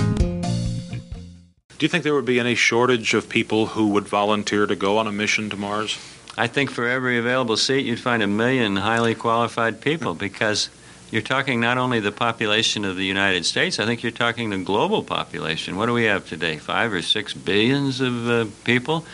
you 1.81 1.87
think 1.87 2.03
there 2.03 2.15
would 2.15 2.25
be 2.25 2.41
any 2.41 2.55
shortage 2.55 3.13
of 3.13 3.29
people 3.29 3.67
who 3.67 3.89
would 3.89 4.09
volunteer 4.09 4.65
to 4.65 4.75
go 4.75 4.97
on 4.97 5.07
a 5.07 5.13
mission 5.13 5.51
to 5.51 5.57
Mars? 5.59 5.99
I 6.39 6.47
think 6.47 6.71
for 6.71 6.89
every 6.89 7.19
available 7.19 7.59
seat, 7.59 7.85
you'd 7.85 8.01
find 8.01 8.23
a 8.23 8.27
million 8.27 8.77
highly 8.77 9.15
qualified 9.15 9.83
people 9.83 10.15
because 10.15 10.71
you're 11.11 11.21
talking 11.21 11.61
not 11.61 11.77
only 11.77 12.01
the 12.01 12.11
population 12.11 12.87
of 12.87 12.97
the 12.97 13.05
United 13.05 13.45
States, 13.45 13.79
I 13.79 13.85
think 13.85 14.03
you're 14.03 14.11
talking 14.11 14.49
the 14.49 14.57
global 14.57 15.03
population. 15.03 15.77
What 15.77 15.87
do 15.87 15.93
we 15.93 16.05
have 16.05 16.27
today? 16.27 16.57
Five 16.57 16.95
or 16.95 17.03
six 17.03 17.35
billions 17.35 18.01
of 18.01 18.31
uh, 18.31 18.47
people? 18.65 19.05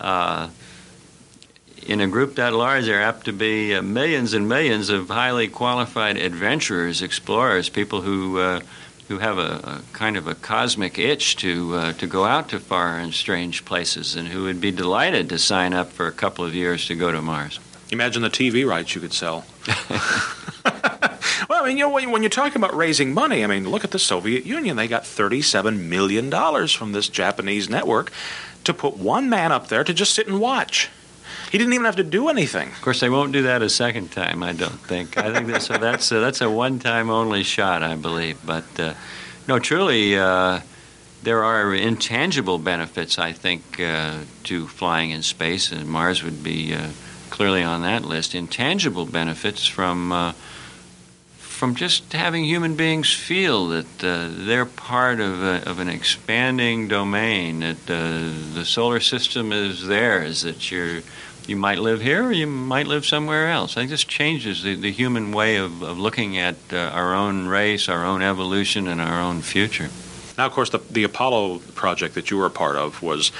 Uh, 0.00 0.48
in 1.86 2.00
a 2.00 2.06
group 2.06 2.36
that 2.36 2.52
large, 2.52 2.84
there 2.84 3.00
are 3.00 3.02
apt 3.02 3.24
to 3.26 3.32
be 3.32 3.74
uh, 3.74 3.82
millions 3.82 4.34
and 4.34 4.48
millions 4.48 4.88
of 4.88 5.08
highly 5.08 5.48
qualified 5.48 6.16
adventurers, 6.16 7.02
explorers, 7.02 7.68
people 7.68 8.02
who 8.02 8.38
uh, 8.38 8.60
who 9.08 9.18
have 9.18 9.36
a, 9.38 9.42
a, 9.42 9.82
kind 9.92 10.16
of 10.16 10.26
a 10.26 10.34
cosmic 10.34 10.98
itch 10.98 11.36
to 11.36 11.74
uh, 11.74 11.92
to 11.94 12.06
go 12.06 12.24
out 12.24 12.48
to 12.50 12.60
far 12.60 12.98
and 12.98 13.12
strange 13.12 13.64
places, 13.64 14.16
and 14.16 14.28
who 14.28 14.44
would 14.44 14.60
be 14.60 14.70
delighted 14.70 15.28
to 15.28 15.38
sign 15.38 15.72
up 15.72 15.90
for 15.90 16.06
a 16.06 16.12
couple 16.12 16.44
of 16.44 16.54
years 16.54 16.86
to 16.86 16.94
go 16.94 17.10
to 17.10 17.20
Mars. 17.20 17.58
Imagine 17.90 18.22
the 18.22 18.30
TV 18.30 18.66
rights 18.66 18.94
you 18.94 19.00
could 19.00 19.12
sell. 19.12 19.44
well, 21.48 21.62
I 21.62 21.66
mean, 21.66 21.76
you 21.76 21.84
know, 21.84 21.90
when, 21.90 22.10
when 22.10 22.22
you're 22.22 22.30
talking 22.30 22.56
about 22.56 22.74
raising 22.74 23.12
money, 23.12 23.44
I 23.44 23.46
mean, 23.46 23.68
look 23.68 23.84
at 23.84 23.90
the 23.90 23.98
Soviet 23.98 24.46
Union. 24.46 24.76
They 24.76 24.88
got 24.88 25.02
$37 25.02 25.78
million 25.78 26.30
from 26.68 26.92
this 26.92 27.08
Japanese 27.08 27.68
network 27.68 28.12
to 28.64 28.72
put 28.72 28.96
one 28.96 29.28
man 29.28 29.52
up 29.52 29.68
there 29.68 29.84
to 29.84 29.92
just 29.92 30.14
sit 30.14 30.26
and 30.26 30.40
watch. 30.40 30.88
He 31.52 31.58
didn't 31.58 31.74
even 31.74 31.84
have 31.84 31.96
to 31.96 32.02
do 32.02 32.30
anything. 32.30 32.68
Of 32.68 32.80
course, 32.80 33.00
they 33.00 33.10
won't 33.10 33.32
do 33.32 33.42
that 33.42 33.60
a 33.60 33.68
second 33.68 34.10
time. 34.10 34.42
I 34.42 34.54
don't 34.54 34.80
think. 34.80 35.18
I 35.18 35.34
think 35.34 35.48
that's 35.48 35.68
a, 35.68 35.76
that's 35.76 36.10
a, 36.10 36.18
that's 36.18 36.40
a 36.40 36.50
one-time 36.50 37.10
only 37.10 37.42
shot, 37.42 37.82
I 37.82 37.94
believe. 37.94 38.40
But 38.42 38.64
uh, 38.80 38.94
no, 39.46 39.58
truly, 39.58 40.16
uh, 40.16 40.60
there 41.22 41.44
are 41.44 41.74
intangible 41.74 42.58
benefits. 42.58 43.18
I 43.18 43.32
think 43.32 43.78
uh, 43.78 44.20
to 44.44 44.66
flying 44.66 45.10
in 45.10 45.22
space, 45.22 45.70
and 45.70 45.86
Mars 45.86 46.24
would 46.24 46.42
be 46.42 46.72
uh, 46.72 46.88
clearly 47.28 47.62
on 47.62 47.82
that 47.82 48.02
list. 48.02 48.34
Intangible 48.34 49.04
benefits 49.04 49.66
from 49.66 50.10
uh, 50.10 50.32
from 51.36 51.74
just 51.74 52.14
having 52.14 52.44
human 52.44 52.76
beings 52.76 53.12
feel 53.12 53.68
that 53.68 54.02
uh, 54.02 54.28
they're 54.30 54.64
part 54.64 55.20
of, 55.20 55.42
a, 55.42 55.62
of 55.68 55.78
an 55.78 55.88
expanding 55.88 56.88
domain, 56.88 57.60
that 57.60 57.90
uh, 57.90 58.54
the 58.54 58.64
solar 58.64 59.00
system 59.00 59.52
is 59.52 59.86
theirs, 59.86 60.42
that 60.42 60.72
you're 60.72 61.02
you 61.46 61.56
might 61.56 61.78
live 61.78 62.00
here 62.00 62.24
or 62.24 62.32
you 62.32 62.46
might 62.46 62.86
live 62.86 63.04
somewhere 63.04 63.48
else. 63.48 63.76
I 63.76 63.80
think 63.80 63.90
this 63.90 64.04
changes 64.04 64.62
the, 64.62 64.74
the 64.74 64.92
human 64.92 65.32
way 65.32 65.56
of, 65.56 65.82
of 65.82 65.98
looking 65.98 66.38
at 66.38 66.56
uh, 66.72 66.76
our 66.76 67.14
own 67.14 67.46
race, 67.46 67.88
our 67.88 68.04
own 68.04 68.22
evolution, 68.22 68.86
and 68.86 69.00
our 69.00 69.20
own 69.20 69.42
future. 69.42 69.90
Now, 70.38 70.46
of 70.46 70.52
course, 70.52 70.70
the, 70.70 70.78
the 70.78 71.04
Apollo 71.04 71.58
project 71.74 72.14
that 72.14 72.30
you 72.30 72.36
were 72.36 72.46
a 72.46 72.50
part 72.50 72.76
of 72.76 73.02
was 73.02 73.32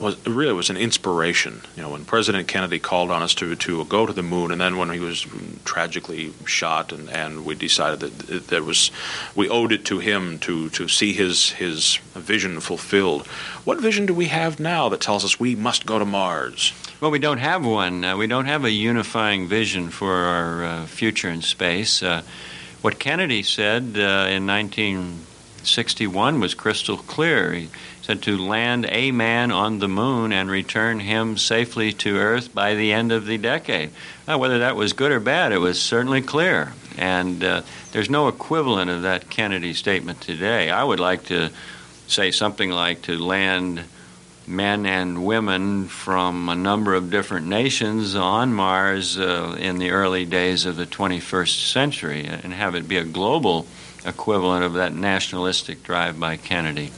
was 0.00 0.26
really 0.26 0.52
was 0.52 0.70
an 0.70 0.76
inspiration. 0.76 1.62
You 1.76 1.82
know, 1.82 1.90
when 1.90 2.04
President 2.04 2.48
Kennedy 2.48 2.78
called 2.78 3.10
on 3.10 3.22
us 3.22 3.34
to 3.34 3.54
to 3.54 3.84
go 3.84 4.06
to 4.06 4.12
the 4.12 4.22
moon, 4.22 4.50
and 4.50 4.60
then 4.60 4.76
when 4.76 4.90
he 4.90 5.00
was 5.00 5.26
tragically 5.64 6.32
shot, 6.46 6.92
and, 6.92 7.08
and 7.10 7.44
we 7.44 7.54
decided 7.54 8.00
that 8.00 8.48
there 8.48 8.62
was 8.62 8.90
we 9.34 9.48
owed 9.48 9.72
it 9.72 9.84
to 9.86 9.98
him 9.98 10.38
to 10.40 10.70
to 10.70 10.88
see 10.88 11.12
his 11.12 11.50
his 11.50 11.96
vision 12.14 12.60
fulfilled. 12.60 13.26
What 13.64 13.80
vision 13.80 14.06
do 14.06 14.14
we 14.14 14.26
have 14.26 14.58
now 14.58 14.88
that 14.88 15.00
tells 15.00 15.24
us 15.24 15.38
we 15.38 15.54
must 15.54 15.86
go 15.86 15.98
to 15.98 16.04
Mars? 16.04 16.72
Well, 17.00 17.12
we 17.12 17.20
don't 17.20 17.38
have 17.38 17.64
one. 17.64 18.04
Uh, 18.04 18.16
we 18.16 18.26
don't 18.26 18.46
have 18.46 18.64
a 18.64 18.72
unifying 18.72 19.46
vision 19.46 19.90
for 19.90 20.12
our 20.12 20.64
uh, 20.64 20.86
future 20.86 21.28
in 21.28 21.42
space. 21.42 22.02
Uh, 22.02 22.22
what 22.82 22.98
Kennedy 22.98 23.44
said 23.44 23.96
uh, 23.96 24.26
in 24.28 24.48
1961 24.48 26.40
was 26.40 26.54
crystal 26.54 26.96
clear. 26.96 27.52
He 27.52 27.68
said 28.02 28.20
to 28.22 28.36
land 28.36 28.86
a 28.88 29.12
man 29.12 29.52
on 29.52 29.78
the 29.78 29.86
moon 29.86 30.32
and 30.32 30.50
return 30.50 30.98
him 30.98 31.38
safely 31.38 31.92
to 31.92 32.16
Earth 32.16 32.52
by 32.52 32.74
the 32.74 32.92
end 32.92 33.12
of 33.12 33.26
the 33.26 33.38
decade. 33.38 33.90
Now, 34.26 34.38
whether 34.38 34.58
that 34.58 34.74
was 34.74 34.92
good 34.92 35.12
or 35.12 35.20
bad, 35.20 35.52
it 35.52 35.58
was 35.58 35.80
certainly 35.80 36.20
clear. 36.20 36.72
And 36.96 37.44
uh, 37.44 37.62
there's 37.92 38.10
no 38.10 38.26
equivalent 38.26 38.90
of 38.90 39.02
that 39.02 39.30
Kennedy 39.30 39.72
statement 39.72 40.20
today. 40.20 40.68
I 40.68 40.82
would 40.82 40.98
like 40.98 41.26
to 41.26 41.50
say 42.08 42.32
something 42.32 42.70
like 42.70 43.02
to 43.02 43.24
land 43.24 43.84
men 44.48 44.86
and 44.86 45.24
women 45.24 45.86
from 45.88 46.48
a 46.48 46.54
number 46.54 46.94
of 46.94 47.10
different 47.10 47.46
nations 47.46 48.14
on 48.14 48.52
Mars 48.52 49.18
uh, 49.18 49.56
in 49.58 49.78
the 49.78 49.90
early 49.90 50.24
days 50.24 50.66
of 50.66 50.76
the 50.76 50.86
21st 50.86 51.70
century 51.70 52.24
and 52.24 52.52
have 52.52 52.74
it 52.74 52.88
be 52.88 52.96
a 52.96 53.04
global 53.04 53.66
equivalent 54.04 54.64
of 54.64 54.74
that 54.74 54.94
nationalistic 54.94 55.82
drive 55.82 56.18
by 56.18 56.36
Kennedy 56.36 56.90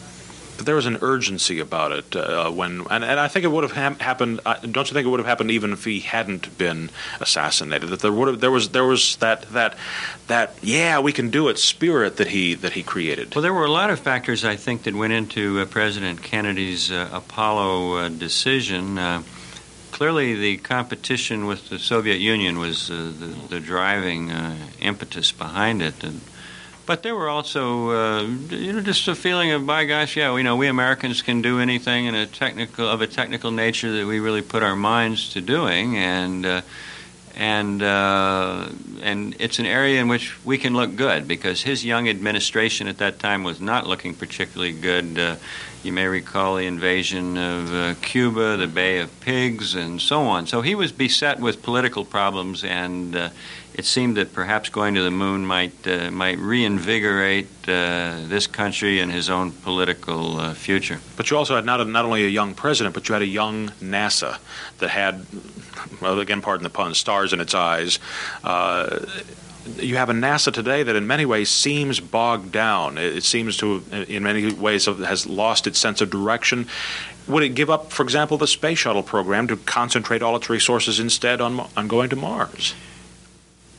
but 0.60 0.66
there 0.66 0.74
was 0.74 0.84
an 0.84 0.98
urgency 1.00 1.58
about 1.58 1.90
it 1.90 2.14
uh, 2.14 2.50
when, 2.50 2.84
and, 2.90 3.02
and 3.02 3.18
I 3.18 3.28
think 3.28 3.46
it 3.46 3.48
would 3.48 3.64
have 3.64 3.72
ha- 3.72 4.04
happened. 4.04 4.40
Uh, 4.44 4.56
don't 4.56 4.86
you 4.90 4.92
think 4.92 5.06
it 5.06 5.08
would 5.08 5.18
have 5.18 5.26
happened 5.26 5.50
even 5.50 5.72
if 5.72 5.86
he 5.86 6.00
hadn't 6.00 6.58
been 6.58 6.90
assassinated? 7.18 7.88
That 7.88 8.00
there 8.00 8.12
would 8.12 8.28
have, 8.28 8.40
there 8.40 8.50
was 8.50 8.68
there 8.68 8.84
was 8.84 9.16
that 9.16 9.50
that 9.52 9.78
that 10.26 10.54
yeah 10.60 11.00
we 11.00 11.14
can 11.14 11.30
do 11.30 11.48
it 11.48 11.58
spirit 11.58 12.18
that 12.18 12.28
he 12.28 12.52
that 12.56 12.74
he 12.74 12.82
created. 12.82 13.34
Well, 13.34 13.40
there 13.40 13.54
were 13.54 13.64
a 13.64 13.70
lot 13.70 13.88
of 13.88 14.00
factors 14.00 14.44
I 14.44 14.56
think 14.56 14.82
that 14.82 14.94
went 14.94 15.14
into 15.14 15.60
uh, 15.60 15.64
President 15.64 16.22
Kennedy's 16.22 16.92
uh, 16.92 17.08
Apollo 17.10 17.94
uh, 17.94 18.08
decision. 18.10 18.98
Uh, 18.98 19.22
clearly, 19.92 20.34
the 20.34 20.58
competition 20.58 21.46
with 21.46 21.70
the 21.70 21.78
Soviet 21.78 22.18
Union 22.18 22.58
was 22.58 22.88
the, 22.88 23.34
the, 23.48 23.60
driving 23.60 24.30
impetus 24.78 25.32
behind 25.32 25.80
it. 25.80 26.04
And, 26.04 26.20
but 26.90 27.04
there 27.04 27.14
were 27.14 27.28
also, 27.28 27.90
uh, 27.90 28.22
you 28.50 28.72
know, 28.72 28.80
just 28.80 29.06
a 29.06 29.14
feeling 29.14 29.52
of, 29.52 29.64
by 29.64 29.84
gosh, 29.84 30.16
yeah, 30.16 30.36
you 30.36 30.42
know, 30.42 30.56
we 30.56 30.66
Americans 30.66 31.22
can 31.22 31.40
do 31.40 31.60
anything 31.60 32.06
in 32.06 32.16
a 32.16 32.26
technical 32.26 32.88
of 32.88 33.00
a 33.00 33.06
technical 33.06 33.52
nature 33.52 33.92
that 33.92 34.08
we 34.08 34.18
really 34.18 34.42
put 34.42 34.64
our 34.64 34.74
minds 34.74 35.32
to 35.32 35.40
doing, 35.40 35.96
and 35.96 36.44
uh, 36.44 36.62
and 37.36 37.80
uh, 37.80 38.68
and 39.02 39.36
it's 39.38 39.60
an 39.60 39.66
area 39.66 40.00
in 40.00 40.08
which 40.08 40.44
we 40.44 40.58
can 40.58 40.74
look 40.74 40.96
good 40.96 41.28
because 41.28 41.62
his 41.62 41.84
young 41.84 42.08
administration 42.08 42.88
at 42.88 42.98
that 42.98 43.20
time 43.20 43.44
was 43.44 43.60
not 43.60 43.86
looking 43.86 44.12
particularly 44.12 44.72
good. 44.72 45.16
Uh, 45.16 45.36
you 45.84 45.92
may 45.92 46.08
recall 46.08 46.56
the 46.56 46.66
invasion 46.66 47.38
of 47.38 47.72
uh, 47.72 47.94
Cuba, 48.02 48.56
the 48.56 48.66
Bay 48.66 48.98
of 48.98 49.20
Pigs, 49.20 49.76
and 49.76 50.02
so 50.02 50.22
on. 50.22 50.48
So 50.48 50.60
he 50.60 50.74
was 50.74 50.90
beset 50.90 51.38
with 51.38 51.62
political 51.62 52.04
problems 52.04 52.64
and 52.64 53.14
uh, 53.14 53.30
it 53.80 53.86
seemed 53.86 54.18
that 54.18 54.34
perhaps 54.34 54.68
going 54.68 54.94
to 54.94 55.02
the 55.02 55.10
moon 55.10 55.46
might 55.46 55.86
uh, 55.86 56.10
might 56.10 56.38
reinvigorate 56.38 57.48
uh, 57.66 58.18
this 58.28 58.46
country 58.46 59.00
and 59.00 59.10
his 59.10 59.30
own 59.30 59.52
political 59.52 60.38
uh, 60.38 60.52
future. 60.52 61.00
But 61.16 61.30
you 61.30 61.38
also 61.38 61.56
had 61.56 61.64
not 61.64 61.80
a, 61.80 61.86
not 61.86 62.04
only 62.04 62.26
a 62.26 62.28
young 62.28 62.52
president, 62.52 62.94
but 62.94 63.08
you 63.08 63.14
had 63.14 63.22
a 63.22 63.32
young 63.40 63.70
NASA 63.80 64.36
that 64.80 64.90
had, 64.90 65.24
well, 66.02 66.20
again, 66.20 66.42
pardon 66.42 66.62
the 66.62 66.68
pun, 66.68 66.92
stars 66.92 67.32
in 67.32 67.40
its 67.40 67.54
eyes. 67.54 67.98
Uh, 68.44 69.00
you 69.76 69.96
have 69.96 70.10
a 70.10 70.12
NASA 70.12 70.52
today 70.52 70.82
that, 70.82 70.94
in 70.94 71.06
many 71.06 71.24
ways, 71.24 71.48
seems 71.48 72.00
bogged 72.00 72.52
down. 72.52 72.98
It 72.98 73.24
seems 73.24 73.56
to, 73.58 73.82
in 74.08 74.22
many 74.24 74.52
ways, 74.52 74.84
has 74.84 75.26
lost 75.26 75.66
its 75.66 75.78
sense 75.78 76.02
of 76.02 76.10
direction. 76.10 76.66
Would 77.28 77.44
it 77.44 77.54
give 77.54 77.70
up, 77.70 77.92
for 77.92 78.02
example, 78.02 78.36
the 78.36 78.46
space 78.46 78.80
shuttle 78.80 79.02
program 79.02 79.48
to 79.48 79.56
concentrate 79.56 80.20
all 80.20 80.36
its 80.36 80.50
resources 80.50 81.00
instead 81.00 81.40
on 81.40 81.66
on 81.78 81.88
going 81.88 82.10
to 82.10 82.16
Mars? 82.16 82.74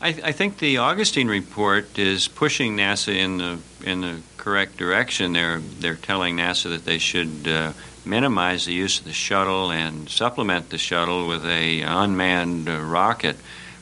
I, 0.01 0.08
I, 0.08 0.31
think 0.31 0.58
the 0.58 0.79
Augustine 0.79 1.27
report 1.27 2.00
is 2.00 2.27
pushing 2.27 2.75
NASA 2.75 3.15
in 3.15 3.38
the 3.38 3.60
in 3.84 4.01
the 4.01 4.22
correct 4.38 4.77
direction. 4.77 5.34
They're 5.34 5.60
they're 5.60 5.93
telling 5.93 6.38
NASA 6.38 6.70
that 6.70 6.86
they 6.86 6.98
should 6.98 7.48
uh, 7.48 7.74
minimize 8.03 8.65
the 8.65 8.74
use 8.74 8.98
of 8.98 9.05
the 9.05 9.13
shuttle 9.13 9.72
and 9.72 10.10
supplement 10.10 10.72
the 10.72 10.79
shuttle 10.79 11.27
with 11.27 11.46
a 11.46 11.81
unmanned 11.81 12.67
uh, 12.67 12.79
rocket. 12.79 13.38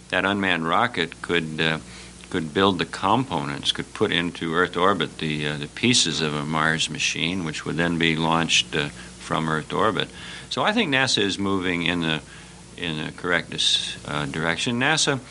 That 0.10 0.26
unmanned 0.26 0.68
rocket 0.68 1.22
could 1.22 1.62
uh, 1.62 1.80
could 2.30 2.54
build 2.54 2.80
the 2.80 2.86
components, 2.86 3.72
could 3.72 3.94
put 3.94 4.12
into 4.12 4.56
Earth 4.56 4.76
orbit 4.76 5.20
the 5.20 5.48
uh, 5.48 5.58
the 5.58 5.68
pieces 5.68 6.20
of 6.20 6.34
a 6.34 6.44
Mars 6.44 6.90
machine, 6.90 7.46
which 7.46 7.66
would 7.66 7.78
then 7.78 7.98
be 7.98 8.18
launched 8.18 8.76
uh, 8.76 8.90
from 9.20 9.48
Earth 9.48 9.72
orbit. 9.72 10.10
So 10.50 10.64
I 10.64 10.74
think 10.74 10.94
NASA 10.94 11.22
is 11.22 11.40
moving 11.40 11.84
in 11.84 12.02
the 12.02 12.22
in 12.76 13.06
the 13.06 13.14
correct 13.14 13.54
uh, 14.06 14.26
direction. 14.26 14.82
NASA 14.82 15.22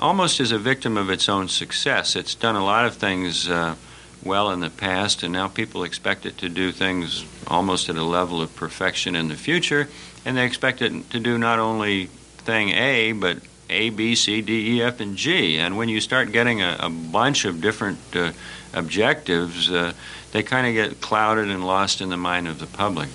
almost 0.00 0.40
as 0.40 0.52
a 0.52 0.58
victim 0.58 0.96
of 0.96 1.10
its 1.10 1.28
own 1.28 1.48
success. 1.48 2.16
It's 2.16 2.34
done 2.34 2.56
a 2.56 2.64
lot 2.64 2.86
of 2.86 2.94
things 2.94 3.48
uh, 3.48 3.74
well 4.22 4.50
in 4.50 4.60
the 4.60 4.70
past, 4.70 5.22
and 5.22 5.32
now 5.32 5.48
people 5.48 5.84
expect 5.84 6.26
it 6.26 6.38
to 6.38 6.48
do 6.48 6.72
things 6.72 7.24
almost 7.46 7.88
at 7.88 7.96
a 7.96 8.02
level 8.02 8.40
of 8.40 8.54
perfection 8.54 9.16
in 9.16 9.28
the 9.28 9.36
future, 9.36 9.88
and 10.24 10.36
they 10.36 10.44
expect 10.44 10.82
it 10.82 11.10
to 11.10 11.20
do 11.20 11.38
not 11.38 11.58
only 11.58 12.06
thing 12.38 12.70
A, 12.70 13.12
but 13.12 13.38
A, 13.70 13.90
B, 13.90 14.14
C, 14.14 14.40
D, 14.40 14.76
E, 14.76 14.82
F, 14.82 15.00
and 15.00 15.16
G. 15.16 15.58
And 15.58 15.76
when 15.76 15.88
you 15.88 16.00
start 16.00 16.32
getting 16.32 16.62
a, 16.62 16.76
a 16.80 16.90
bunch 16.90 17.44
of 17.44 17.60
different 17.60 17.98
uh, 18.14 18.32
objectives, 18.72 19.70
uh, 19.70 19.92
they 20.32 20.42
kind 20.42 20.66
of 20.66 20.74
get 20.74 21.00
clouded 21.00 21.48
and 21.48 21.66
lost 21.66 22.00
in 22.00 22.08
the 22.08 22.16
mind 22.16 22.48
of 22.48 22.58
the 22.58 22.66
public. 22.66 23.08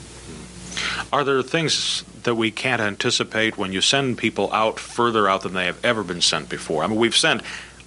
Are 1.11 1.23
there 1.23 1.41
things 1.41 2.03
that 2.23 2.35
we 2.35 2.51
can't 2.51 2.81
anticipate 2.81 3.57
when 3.57 3.71
you 3.71 3.81
send 3.81 4.17
people 4.17 4.51
out 4.53 4.79
further 4.79 5.27
out 5.29 5.41
than 5.41 5.53
they 5.53 5.65
have 5.65 5.83
ever 5.83 6.03
been 6.03 6.21
sent 6.21 6.49
before? 6.49 6.83
I 6.83 6.87
mean, 6.87 6.99
we've 6.99 7.15
sent 7.15 7.41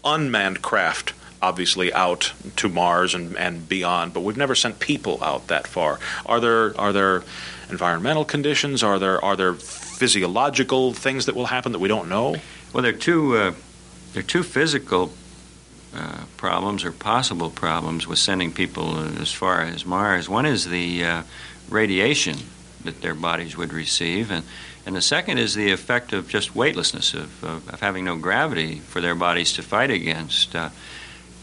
unmanned 0.04 0.62
craft 0.62 1.12
obviously 1.42 1.92
out 1.92 2.32
to 2.56 2.68
Mars 2.68 3.14
and, 3.14 3.36
and 3.36 3.68
beyond, 3.68 4.12
but 4.14 4.20
we've 4.20 4.36
never 4.36 4.54
sent 4.54 4.80
people 4.80 5.22
out 5.22 5.48
that 5.48 5.66
far. 5.66 5.98
Are 6.24 6.40
there 6.40 6.78
are 6.80 6.92
there 6.92 7.22
environmental 7.70 8.24
conditions? 8.24 8.82
Are 8.82 8.98
there 8.98 9.22
are 9.24 9.36
there 9.36 9.54
physiological 9.54 10.92
things 10.92 11.26
that 11.26 11.34
will 11.34 11.46
happen 11.46 11.72
that 11.72 11.78
we 11.78 11.88
don't 11.88 12.08
know? 12.08 12.36
Well, 12.72 12.82
there 12.82 12.94
are 12.94 12.96
two 12.96 13.36
uh, 13.36 13.54
there 14.12 14.20
are 14.20 14.26
two 14.26 14.42
physical 14.42 15.12
uh, 15.94 16.24
problems 16.36 16.84
or 16.84 16.92
possible 16.92 17.50
problems 17.50 18.06
with 18.06 18.18
sending 18.18 18.52
people 18.52 18.98
as 19.20 19.32
far 19.32 19.60
as 19.62 19.86
Mars. 19.86 20.28
One 20.28 20.46
is 20.46 20.66
the 20.66 21.04
uh, 21.04 21.22
radiation 21.68 22.38
that 22.86 23.02
their 23.02 23.14
bodies 23.14 23.56
would 23.56 23.72
receive. 23.72 24.30
And, 24.30 24.44
and 24.84 24.96
the 24.96 25.02
second 25.02 25.38
is 25.38 25.54
the 25.54 25.70
effect 25.70 26.12
of 26.12 26.28
just 26.28 26.54
weightlessness, 26.54 27.14
of, 27.14 27.44
of, 27.44 27.68
of 27.68 27.80
having 27.80 28.04
no 28.04 28.16
gravity 28.16 28.76
for 28.80 29.00
their 29.00 29.14
bodies 29.14 29.52
to 29.54 29.62
fight 29.62 29.90
against. 29.90 30.56
Uh, 30.56 30.70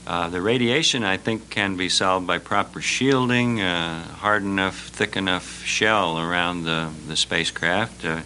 uh, 0.05 0.27
the 0.27 0.41
radiation, 0.41 1.03
I 1.03 1.15
think, 1.15 1.49
can 1.49 1.77
be 1.77 1.87
solved 1.87 2.27
by 2.27 2.37
proper 2.37 2.81
shielding, 2.81 3.61
uh, 3.61 4.03
hard 4.15 4.43
enough, 4.43 4.89
thick 4.89 5.15
enough 5.15 5.63
shell 5.63 6.19
around 6.19 6.63
the, 6.63 6.89
the 7.07 7.15
spacecraft. 7.15 8.03
Uh, 8.03 8.21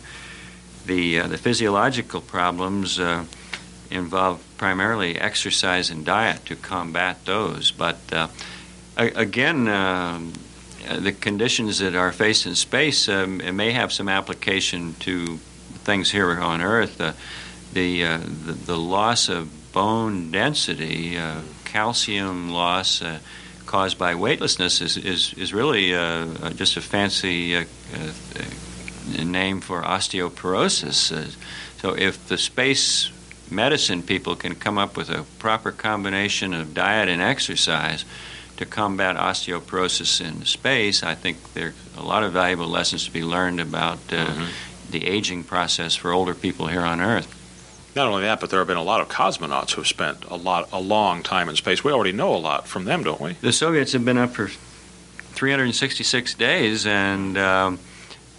the, 0.88 1.20
uh, 1.20 1.28
the 1.28 1.38
physiological 1.38 2.22
problems 2.22 3.00
uh, 3.00 3.26
involve 3.92 4.44
primarily 4.58 5.20
exercise 5.20 5.92
and 5.92 6.04
diet 6.04 6.46
to 6.48 6.56
combat 6.56 7.24
those. 7.26 7.70
But 7.70 7.98
again, 8.98 9.68
um, 9.68 10.34
uh, 10.88 11.00
the 11.00 11.12
conditions 11.12 11.80
that 11.80 11.96
are 11.96 12.12
faced 12.12 12.46
in 12.46 12.56
space 12.56 13.10
um, 13.10 13.38
may 13.56 13.72
have 13.72 13.92
some 13.92 14.10
application 14.10 14.96
to 15.00 15.38
things 15.84 16.12
here 16.12 16.32
on 16.40 16.62
Earth. 16.62 17.00
Uh, 17.00 17.14
the, 17.74 18.04
uh, 18.04 18.18
the, 18.18 18.54
the 18.54 18.78
loss 18.78 19.30
of 19.30 19.50
bone 19.74 20.32
density, 20.32 21.18
uh, 21.18 21.42
calcium 21.66 22.52
loss 22.52 23.02
uh, 23.02 23.20
caused 23.66 23.98
by 23.98 24.16
weightlessness, 24.16 24.82
is 24.82 24.98
is, 24.98 25.34
is 25.34 25.54
really 25.54 25.90
just 26.56 26.78
a 26.78 26.82
fancy 26.82 27.66
name 29.26 29.60
for 29.60 29.82
osteoporosis. 29.82 31.36
so 31.82 31.94
if 31.94 32.28
the 32.30 32.38
space 32.38 33.12
medicine 33.52 34.04
people 34.04 34.36
can 34.36 34.56
come 34.56 34.78
up 34.78 34.96
with 34.96 35.10
a 35.10 35.24
proper 35.40 35.72
combination 35.72 36.54
of 36.54 36.74
diet 36.74 37.10
and 37.10 37.22
exercise 37.22 38.06
to 38.58 38.66
combat 38.66 39.16
osteoporosis 39.16 40.22
in 40.22 40.46
space, 40.46 41.04
I 41.04 41.16
think 41.16 41.54
there 41.54 41.68
are 41.68 42.02
a 42.02 42.04
lot 42.04 42.24
of 42.24 42.34
valuable 42.34 42.68
lessons 42.68 43.06
to 43.06 43.12
be 43.12 43.24
learned 43.24 43.60
about 43.60 44.00
uh, 44.12 44.26
mm-hmm. 44.26 44.92
the 44.92 45.08
aging 45.08 45.44
process 45.44 45.96
for 45.96 46.12
older 46.12 46.34
people 46.34 46.68
here 46.68 46.82
on 46.82 47.00
Earth. 47.00 47.34
Not 47.96 48.08
only 48.08 48.24
that, 48.24 48.40
but 48.40 48.52
there 48.52 48.60
have 48.60 48.68
been 48.68 48.78
a 48.78 48.84
lot 48.84 49.02
of 49.02 49.10
cosmonauts 49.10 49.72
who 49.72 49.82
have 49.82 49.88
spent 49.88 50.26
a 50.26 50.36
lot, 50.36 50.70
a 50.72 50.80
long 50.80 51.24
time 51.24 51.50
in 51.50 51.56
space. 51.56 51.84
We 51.84 51.92
already 51.92 52.12
know 52.12 52.36
a 52.36 52.38
lot 52.38 52.68
from 52.68 52.86
them, 52.86 53.04
don't 53.04 53.20
we? 53.20 53.34
The 53.34 53.52
Soviets 53.52 53.94
have 53.94 54.06
been 54.06 54.20
up 54.20 54.32
for 54.32 54.50
366 55.34 56.34
days, 56.36 56.86
and 56.86 57.38
um, 57.38 57.80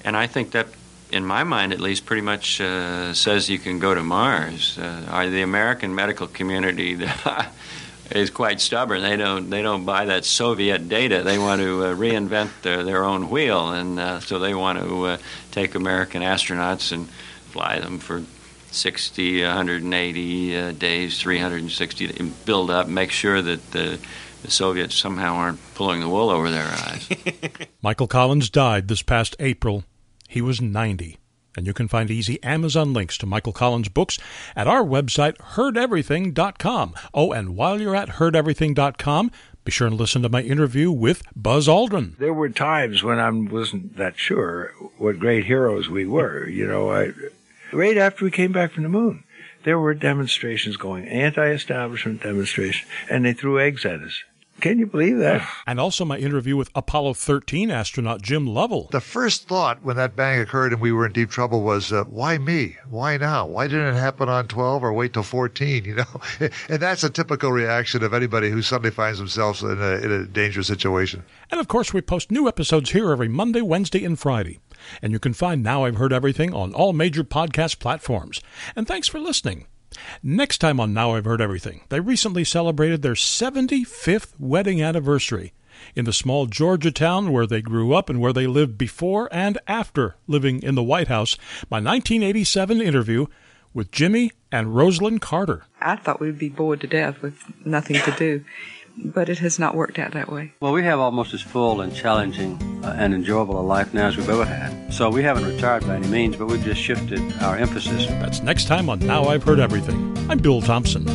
and 0.04 0.16
I 0.16 0.26
think 0.26 0.52
that, 0.52 0.68
in 1.10 1.24
my 1.24 1.42
mind 1.42 1.72
at 1.72 1.80
least, 1.80 2.06
pretty 2.06 2.22
much 2.22 2.60
uh, 2.60 3.12
says 3.14 3.50
you 3.50 3.58
can 3.58 3.78
go 3.78 3.94
to 3.94 4.02
Mars. 4.02 4.78
Uh, 4.78 5.28
the 5.28 5.42
American 5.42 5.94
medical 5.94 6.28
community 6.28 6.94
is 8.10 8.30
quite 8.30 8.60
stubborn. 8.60 9.02
They 9.02 9.16
don't 9.16 9.50
they 9.50 9.62
don't 9.62 9.84
buy 9.84 10.06
that 10.06 10.24
Soviet 10.24 10.88
data. 10.88 11.22
They 11.22 11.38
want 11.38 11.60
to 11.60 11.84
uh, 11.84 11.94
reinvent 11.94 12.62
their, 12.62 12.82
their 12.82 13.04
own 13.04 13.30
wheel, 13.30 13.70
and 13.70 13.98
uh, 13.98 14.20
so 14.20 14.38
they 14.38 14.54
want 14.54 14.78
to 14.78 15.04
uh, 15.04 15.18
take 15.50 15.74
American 15.74 16.22
astronauts 16.22 16.92
and 16.92 17.08
fly 17.50 17.78
them 17.80 17.98
for 17.98 18.22
60, 18.70 19.42
180 19.42 20.56
uh, 20.56 20.72
days, 20.72 21.20
360, 21.20 22.32
build 22.44 22.70
up, 22.70 22.86
make 22.86 23.10
sure 23.10 23.40
that 23.40 23.70
the, 23.70 23.98
the 24.42 24.50
Soviets 24.50 24.94
somehow 24.94 25.34
aren't 25.34 25.58
pulling 25.74 26.00
the 26.00 26.08
wool 26.08 26.30
over 26.30 26.50
their 26.50 26.66
eyes. 26.66 27.08
Michael 27.82 28.06
Collins 28.06 28.50
died 28.50 28.88
this 28.88 29.02
past 29.02 29.34
April. 29.38 29.84
He 30.28 30.42
was 30.42 30.60
90. 30.60 31.18
And 31.58 31.66
you 31.66 31.74
can 31.74 31.88
find 31.88 32.08
easy 32.08 32.40
Amazon 32.44 32.92
links 32.92 33.18
to 33.18 33.26
Michael 33.26 33.52
Collins' 33.52 33.88
books 33.88 34.16
at 34.54 34.68
our 34.68 34.84
website, 34.84 35.36
heardeverything.com. 35.38 36.94
Oh, 37.12 37.32
and 37.32 37.56
while 37.56 37.80
you're 37.80 37.96
at 37.96 38.10
heardeverything.com, 38.10 39.32
be 39.64 39.72
sure 39.72 39.88
and 39.88 39.96
listen 39.96 40.22
to 40.22 40.28
my 40.28 40.42
interview 40.42 40.92
with 40.92 41.24
Buzz 41.34 41.66
Aldrin. 41.66 42.16
There 42.16 42.32
were 42.32 42.48
times 42.48 43.02
when 43.02 43.18
I 43.18 43.28
wasn't 43.28 43.96
that 43.96 44.16
sure 44.16 44.72
what 44.98 45.18
great 45.18 45.46
heroes 45.46 45.88
we 45.88 46.06
were. 46.06 46.48
You 46.48 46.68
know, 46.68 46.92
I, 46.92 47.12
right 47.72 47.98
after 47.98 48.24
we 48.24 48.30
came 48.30 48.52
back 48.52 48.70
from 48.70 48.84
the 48.84 48.88
moon, 48.88 49.24
there 49.64 49.80
were 49.80 49.94
demonstrations 49.94 50.76
going, 50.76 51.08
anti-establishment 51.08 52.22
demonstrations, 52.22 52.88
and 53.10 53.24
they 53.24 53.32
threw 53.32 53.58
eggs 53.58 53.84
at 53.84 53.98
us. 54.00 54.22
Can 54.60 54.78
you 54.78 54.86
believe 54.86 55.18
that? 55.18 55.46
And 55.68 55.78
also 55.78 56.04
my 56.04 56.16
interview 56.16 56.56
with 56.56 56.70
Apollo 56.74 57.14
13 57.14 57.70
astronaut 57.70 58.22
Jim 58.22 58.46
Lovell. 58.46 58.88
The 58.90 59.02
first 59.02 59.46
thought 59.46 59.84
when 59.84 59.96
that 59.96 60.16
bang 60.16 60.40
occurred 60.40 60.72
and 60.72 60.80
we 60.80 60.92
were 60.92 61.04
in 61.04 61.12
deep 61.12 61.28
trouble 61.28 61.62
was, 61.62 61.92
uh, 61.92 62.04
why 62.04 62.38
me? 62.38 62.76
Why 62.88 63.18
now? 63.18 63.46
Why 63.46 63.66
didn't 63.68 63.94
it 63.94 63.98
happen 63.98 64.30
on 64.30 64.48
12 64.48 64.82
or 64.82 64.92
wait 64.94 65.12
till 65.12 65.22
14? 65.22 65.84
You 65.88 65.94
know, 65.94 66.50
and 66.68 66.80
that's 66.80 67.04
a 67.04 67.10
typical 67.10 67.52
reaction 67.52 68.02
of 68.02 68.12
anybody 68.12 68.50
who 68.50 68.62
suddenly 68.62 68.90
finds 68.90 69.18
themselves 69.18 69.62
in 69.62 69.80
a, 69.80 69.96
in 69.96 70.10
a 70.10 70.24
dangerous 70.24 70.66
situation. 70.66 71.22
And 71.50 71.60
of 71.60 71.68
course, 71.68 71.92
we 71.94 72.00
post 72.00 72.30
new 72.30 72.48
episodes 72.48 72.90
here 72.90 73.10
every 73.10 73.28
Monday, 73.28 73.60
Wednesday, 73.60 74.04
and 74.04 74.18
Friday. 74.18 74.58
And 75.02 75.12
you 75.12 75.18
can 75.18 75.34
find 75.34 75.62
Now 75.62 75.84
I've 75.84 75.96
Heard 75.96 76.12
Everything 76.12 76.52
on 76.52 76.74
all 76.74 76.92
major 76.92 77.24
podcast 77.24 77.78
platforms. 77.78 78.40
And 78.74 78.86
thanks 78.86 79.08
for 79.08 79.18
listening. 79.18 79.66
Next 80.22 80.58
time 80.58 80.80
on 80.80 80.92
Now 80.92 81.14
I've 81.14 81.24
Heard 81.24 81.40
Everything, 81.40 81.82
they 81.88 82.00
recently 82.00 82.44
celebrated 82.44 83.02
their 83.02 83.14
75th 83.14 84.32
wedding 84.38 84.82
anniversary 84.82 85.52
in 85.94 86.04
the 86.04 86.12
small 86.12 86.46
Georgia 86.46 86.90
town 86.90 87.32
where 87.32 87.46
they 87.46 87.62
grew 87.62 87.94
up 87.94 88.10
and 88.10 88.20
where 88.20 88.32
they 88.32 88.46
lived 88.46 88.76
before 88.76 89.28
and 89.32 89.58
after 89.66 90.16
living 90.26 90.62
in 90.62 90.74
the 90.74 90.82
White 90.82 91.08
House. 91.08 91.36
My 91.70 91.76
1987 91.76 92.80
interview 92.80 93.26
with 93.74 93.92
Jimmy 93.92 94.32
and 94.50 94.68
Rosalynn 94.68 95.20
Carter. 95.20 95.66
I 95.80 95.96
thought 95.96 96.20
we'd 96.20 96.38
be 96.38 96.48
bored 96.48 96.80
to 96.80 96.86
death 96.86 97.22
with 97.22 97.40
nothing 97.64 98.00
to 98.02 98.10
do 98.12 98.44
but 99.04 99.28
it 99.28 99.38
has 99.38 99.58
not 99.58 99.74
worked 99.74 99.98
out 99.98 100.12
that 100.12 100.30
way. 100.30 100.52
Well, 100.60 100.72
we 100.72 100.84
have 100.84 100.98
almost 100.98 101.34
as 101.34 101.42
full 101.42 101.80
and 101.80 101.94
challenging 101.94 102.60
uh, 102.84 102.94
and 102.98 103.14
enjoyable 103.14 103.60
a 103.60 103.62
life 103.62 103.94
now 103.94 104.08
as 104.08 104.16
we've 104.16 104.28
ever 104.28 104.44
had. 104.44 104.92
So 104.92 105.10
we 105.10 105.22
haven't 105.22 105.44
retired 105.44 105.86
by 105.86 105.96
any 105.96 106.08
means, 106.08 106.36
but 106.36 106.46
we've 106.46 106.62
just 106.62 106.80
shifted 106.80 107.20
our 107.42 107.56
emphasis. 107.56 108.06
That's 108.06 108.40
next 108.40 108.66
time 108.66 108.88
on 108.88 108.98
Now 109.00 109.24
I've 109.24 109.42
Heard 109.42 109.60
Everything. 109.60 110.16
I'm 110.30 110.38
Bill 110.38 110.60
Thompson. 110.60 111.06